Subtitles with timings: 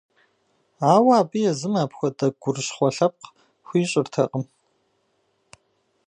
[0.93, 3.29] Ауэ абы езым апхуэдэ гурыщхъуэ лъэпкъ
[3.67, 4.45] хуищӏыртэкъым.